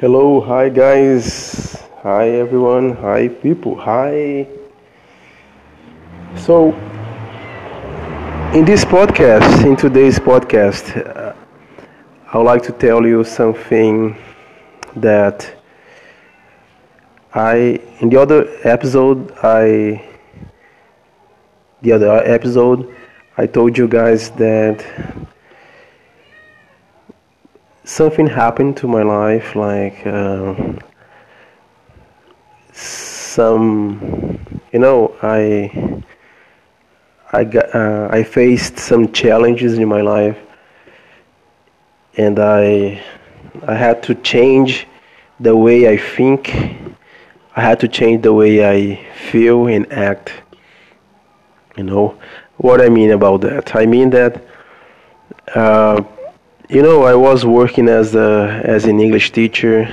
[0.00, 4.46] Hello, hi guys, hi everyone, hi people, hi.
[6.36, 6.72] So,
[8.54, 11.34] in this podcast, in today's podcast, uh,
[12.32, 14.16] I would like to tell you something
[14.94, 15.52] that
[17.34, 20.00] I, in the other episode, I,
[21.82, 22.94] the other episode,
[23.36, 24.78] I told you guys that
[27.88, 30.54] something happened to my life like uh,
[32.70, 34.38] some
[34.72, 36.04] you know i
[37.32, 40.38] i got uh, i faced some challenges in my life
[42.18, 43.02] and i
[43.66, 44.86] i had to change
[45.40, 46.54] the way i think.
[47.56, 50.32] I had to change the way i feel and act
[51.78, 52.18] you know?
[52.58, 53.74] What i mean about that?
[53.74, 54.44] I mean that
[55.54, 56.02] uh,
[56.68, 59.88] you know, I was working as a as an English teacher,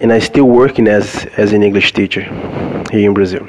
[0.00, 2.22] and I still working as as an English teacher
[2.90, 3.46] here in Brazil.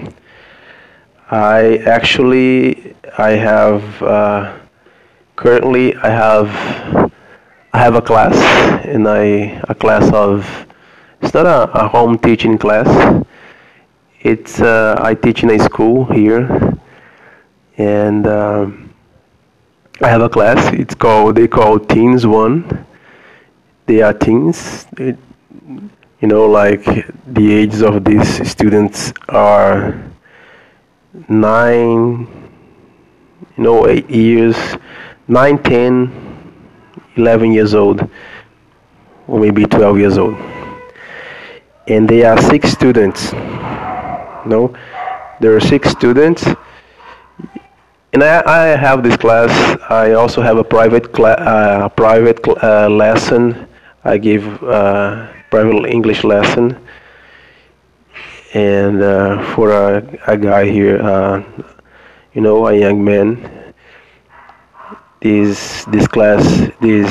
[1.32, 4.58] I actually I have uh,
[5.38, 7.12] currently I have
[7.72, 8.36] I have a class
[8.86, 10.68] and I a class of
[11.22, 13.24] it's not a, a home teaching class.
[14.20, 16.78] It's uh, I teach in a school here,
[17.78, 18.28] and.
[18.28, 18.93] Um,
[20.02, 20.74] I have a class.
[20.74, 22.86] It's called they call Teens One.
[23.86, 24.88] They are teens.
[24.98, 25.18] You
[26.22, 26.84] know, like
[27.28, 30.02] the ages of these students are
[31.28, 32.28] nine,
[33.56, 34.58] you know, eight years,
[35.28, 36.12] nine, ten,
[37.16, 38.10] eleven years old,
[39.28, 40.36] or maybe twelve years old,
[41.88, 43.32] and they are six students.
[44.46, 44.74] no,
[45.40, 46.48] there are six students
[48.14, 49.50] and I, I have this class.
[49.90, 53.68] I also have a private cla- uh, private cl- uh, lesson.
[54.04, 56.78] I give uh, private English lesson,
[58.54, 61.44] and uh, for a, a guy here, uh,
[62.34, 63.50] you know, a young man.
[65.22, 66.44] This this class,
[66.82, 67.10] this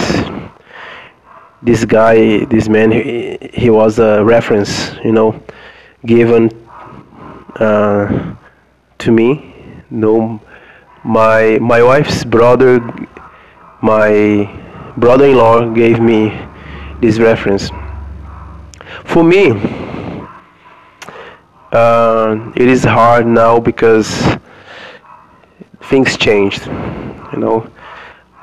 [1.62, 5.42] this guy, this man, he, he was a reference, you know,
[6.06, 6.50] given
[7.56, 8.34] uh,
[8.98, 9.48] to me.
[9.90, 10.40] No
[11.04, 12.80] my my wife's brother
[13.82, 14.48] my
[14.96, 16.28] brother-in-law gave me
[17.00, 17.70] this reference.
[19.04, 19.50] For me
[21.72, 24.08] uh, it is hard now because
[25.82, 27.68] things changed you know.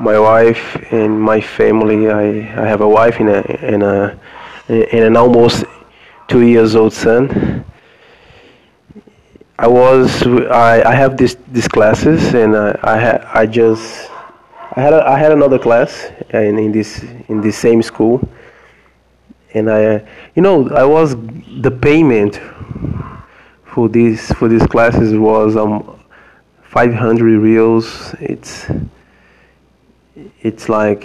[0.02, 2.24] My wife and my family i,
[2.62, 4.20] I have a wife and a, and a
[4.70, 5.66] and an almost
[6.30, 7.66] two years old son
[9.60, 14.10] I was I, I have this these classes and I I had I just
[14.74, 18.26] I had a, I had another class in, in this in this same school.
[19.54, 21.18] And I you know I was
[21.62, 22.40] the payment
[23.66, 26.00] for this for these classes was um
[26.64, 28.16] 500 reals.
[28.22, 28.66] It's
[30.40, 31.04] it's like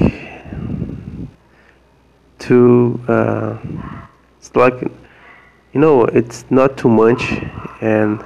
[2.39, 3.59] two uh,
[4.39, 4.81] it's like
[5.73, 7.43] you know it's not too much
[7.81, 8.23] and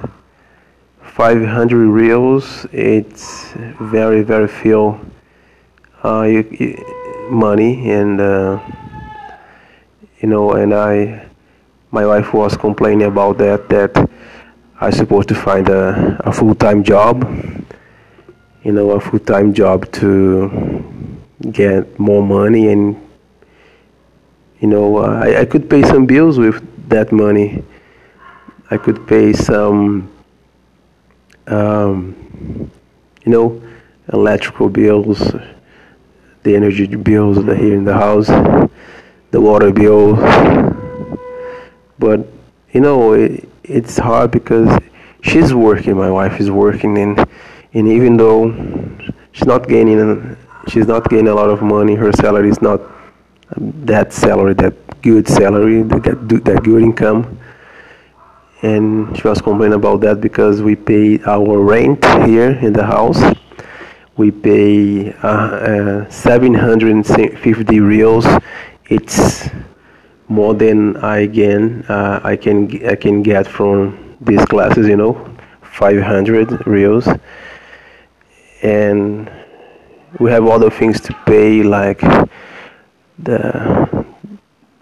[1.09, 4.99] 500 reals it's very very few
[6.03, 8.59] uh, you, you, money and uh,
[10.19, 11.27] you know and I
[11.91, 14.09] my wife was complaining about that that
[14.79, 17.23] I supposed to find a, a full-time job
[18.63, 20.89] you know a full-time job to
[21.51, 22.95] get more money and
[24.59, 27.63] you know I, I could pay some bills with that money.
[28.71, 30.11] I could pay some
[31.49, 32.71] um,
[33.25, 33.61] you know,
[34.13, 35.19] electrical bills,
[36.43, 38.27] the energy bills here in the house,
[39.31, 40.19] the water bills.
[41.97, 42.27] But
[42.71, 44.79] you know, it, it's hard because
[45.21, 45.97] she's working.
[45.97, 47.27] My wife is working, and
[47.73, 48.51] and even though
[49.31, 51.95] she's not gaining, she's not gaining a lot of money.
[51.95, 52.81] Her salary is not
[53.57, 56.03] that salary, that good salary, that
[56.45, 57.39] that good income
[58.61, 63.21] and she was complaining about that because we pay our rent here in the house.
[64.17, 68.25] We pay uh, uh, 750 reals.
[68.89, 69.49] It's
[70.27, 75.13] more than I can uh, I can I can get from these classes, you know,
[75.61, 77.07] 500 reals,
[78.61, 79.31] and
[80.19, 82.01] we have other things to pay like
[83.19, 83.88] the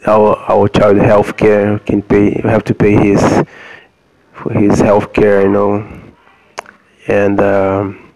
[0.07, 3.21] our our child health care can pay have to pay his
[4.33, 5.73] for his health care you know.
[7.07, 8.11] And um,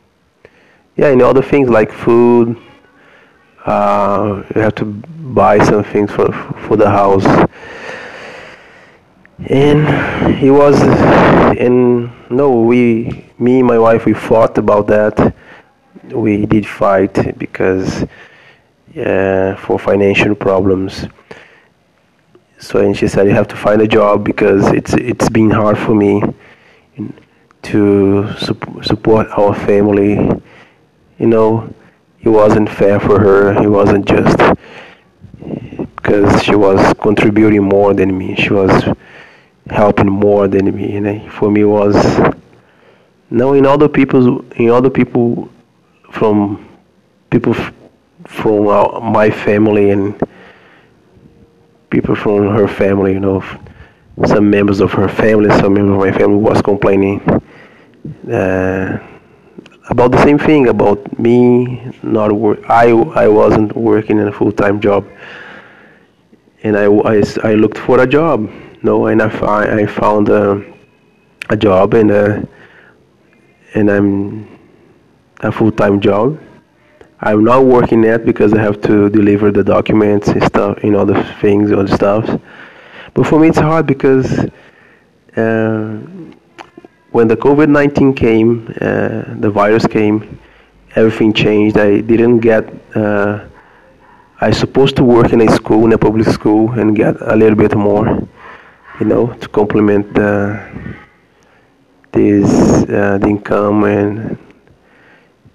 [0.96, 2.58] yeah and other things like food
[3.66, 6.32] uh, you have to buy some things for
[6.68, 7.26] for the house.
[9.48, 10.80] And he was
[11.58, 15.36] and no we me and my wife we fought about that.
[16.12, 18.04] We did fight because
[18.98, 21.08] uh, for financial problems
[22.62, 25.78] so and she said you have to find a job because it's it's been hard
[25.78, 26.22] for me
[27.64, 30.14] to su- support our family.
[31.18, 31.74] You know
[32.22, 33.52] it wasn't fair for her.
[33.62, 34.38] It wasn't just
[35.96, 38.36] because she was contributing more than me.
[38.36, 38.72] She was
[39.68, 40.98] helping more than me.
[40.98, 41.96] And for me was
[43.32, 45.50] knowing other people, in other people
[46.12, 46.68] from
[47.32, 47.56] people
[48.28, 50.14] from our, my family and
[51.92, 53.44] people from her family, you know,
[54.26, 57.22] some members of her family, some members of my family was complaining
[58.32, 58.98] uh,
[59.90, 62.60] about the same thing about me not work.
[62.68, 62.90] I
[63.24, 65.06] I wasn't working in a full time job,
[66.64, 68.50] and I, I I looked for a job
[68.84, 70.64] no, and I, I found a,
[71.50, 72.48] a job and a,
[73.76, 74.60] and I'm
[75.42, 76.40] a full-time job.
[77.22, 81.06] I'm not working yet because I have to deliver the documents and stuff, you know,
[81.06, 82.42] the things, all the stuff.
[83.14, 84.28] But for me, it's hard because
[85.38, 86.00] uh,
[87.12, 90.40] when the COVID-19 came, uh, the virus came,
[90.96, 91.78] everything changed.
[91.78, 92.64] I didn't get.
[92.96, 93.48] Uh,
[94.40, 97.56] I supposed to work in a school, in a public school, and get a little
[97.56, 98.28] bit more
[99.02, 100.62] you know, to complement the
[102.12, 102.48] this
[102.84, 104.38] uh, the income and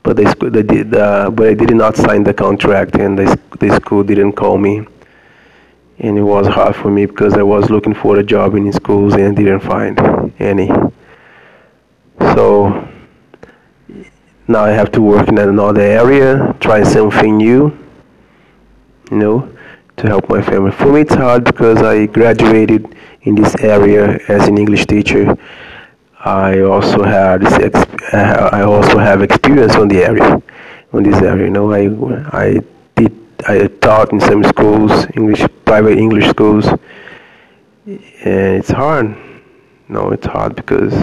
[0.06, 3.26] but they, they did uh, but I did not sign the contract and the
[3.58, 4.87] the school didn't call me.
[5.99, 9.14] And it was hard for me because I was looking for a job in schools
[9.14, 9.99] and didn't find
[10.38, 10.69] any.
[12.20, 12.47] So
[14.47, 17.76] now I have to work in another area try something new
[19.11, 19.38] you know
[19.97, 20.70] to help my family.
[20.70, 25.37] For me it's hard because I graduated in this area as an English teacher.
[26.26, 27.46] I also had
[28.12, 30.43] I also have experience on the area,
[30.93, 31.44] on this area.
[31.44, 31.87] You know, I
[32.37, 32.61] I
[32.96, 33.14] did
[33.46, 36.67] I taught in some schools, English private English schools,
[37.87, 39.17] and it's hard.
[39.88, 40.94] No, it's hard because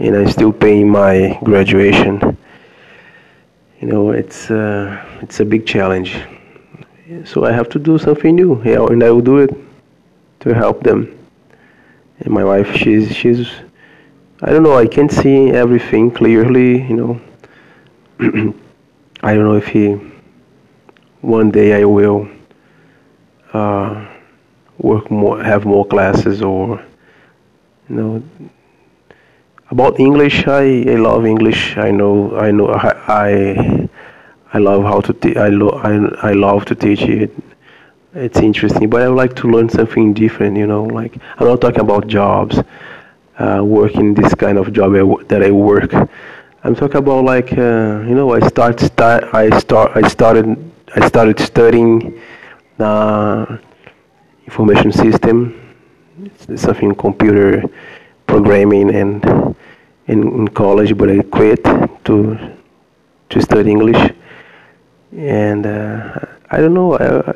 [0.00, 2.36] you know I'm still paying my graduation.
[3.80, 6.20] You know, it's uh, it's a big challenge.
[7.24, 9.54] So I have to do something new, yeah, and I will do it
[10.40, 11.06] to help them.
[12.18, 13.48] And my wife, she's she's
[14.40, 17.20] I don't know, I can't see everything clearly, you know.
[19.20, 19.98] I don't know if he
[21.20, 22.28] one day I will
[23.52, 24.06] uh,
[24.78, 26.80] work more, have more classes, or
[27.88, 28.22] you know.
[29.70, 31.76] About English, I, I love English.
[31.76, 33.88] I know I know I
[34.54, 37.32] I, love how to te- I, lo- I I love to teach it
[38.14, 38.88] it's interesting.
[38.88, 40.56] But I would like to learn something different.
[40.56, 42.58] You know, like I'm not talking about jobs,
[43.38, 44.92] uh, working this kind of job
[45.28, 45.92] that I work.
[46.64, 50.46] I'm talking about like uh, you know I start start I start I started
[50.94, 52.20] I started studying
[52.78, 53.58] uh,
[54.46, 55.54] information system.
[56.24, 57.62] It's something computer
[58.26, 59.24] programming and
[60.08, 61.62] in, in college, but I quit
[62.06, 62.38] to
[63.30, 64.12] to study English.
[65.16, 66.20] And uh,
[66.50, 66.98] I don't know.
[66.98, 67.34] I,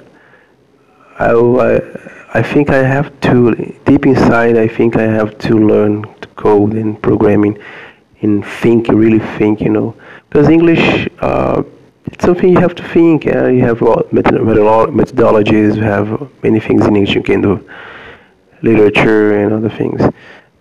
[1.18, 1.80] I,
[2.34, 6.74] I think I have to, deep inside, I think I have to learn to code
[6.74, 7.58] and programming
[8.22, 9.94] and think, really think, you know.
[10.28, 11.62] Because English, uh,
[12.06, 13.24] it's something you have to think.
[13.24, 13.48] Yeah?
[13.48, 17.68] You have methodologies, you have many things in English you can do,
[18.62, 20.00] literature and other things.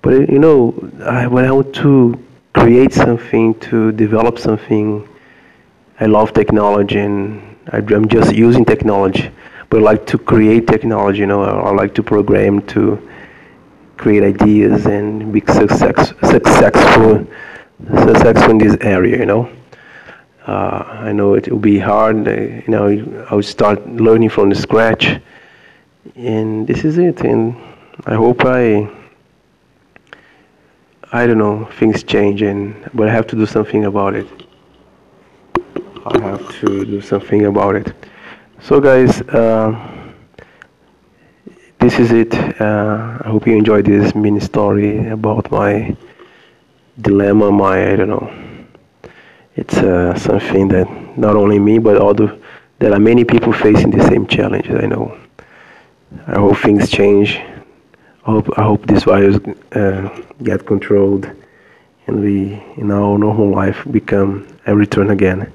[0.02, 0.74] But, you know,
[1.06, 2.22] I, when I want to
[2.54, 5.08] create something, to develop something,
[6.00, 9.32] I love technology and I'm just using technology
[9.72, 13.02] but like to create technology, you know, or like to program to
[13.96, 17.26] create ideas and be success, successful,
[17.88, 19.50] successful in this area, you know.
[20.46, 22.88] Uh, I know it will be hard, uh, you know,
[23.30, 25.22] I will start learning from the scratch,
[26.16, 27.56] and this is it, and
[28.06, 28.90] I hope I,
[31.14, 34.28] I don't know, things change, and but I have to do something about it.
[36.06, 37.94] I have to do something about it.
[38.64, 39.74] So, guys, uh,
[41.80, 42.32] this is it.
[42.62, 45.98] Uh, I hope you enjoyed this mini story about my
[47.02, 47.52] dilemma.
[47.52, 48.32] My I don't know.
[49.56, 50.88] It's uh, something that
[51.18, 52.38] not only me, but other
[52.78, 54.70] there are many people facing the same challenge.
[54.70, 55.18] I know.
[56.28, 57.38] I hope things change.
[58.28, 59.38] I hope I hope this virus
[59.72, 61.28] uh, get controlled,
[62.06, 65.52] and we in our normal life become a return again.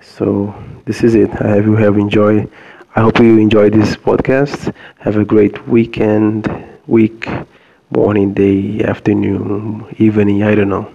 [0.00, 1.30] So this is it.
[1.42, 2.50] I hope you have enjoyed.
[2.94, 4.72] I hope you enjoyed this podcast.
[4.98, 6.46] Have a great weekend,
[6.86, 7.28] week,
[7.90, 10.44] morning, day, afternoon, evening.
[10.44, 10.94] I don't know.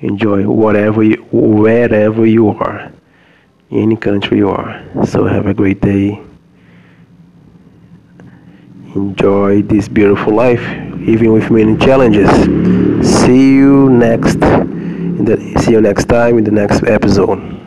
[0.00, 2.92] Enjoy whatever, you, wherever you are,
[3.72, 4.80] any country you are.
[5.04, 6.22] So have a great day.
[8.94, 10.62] Enjoy this beautiful life,
[11.00, 12.30] even with many challenges.
[13.04, 14.38] See you next.
[14.38, 17.57] The, see you next time in the next episode.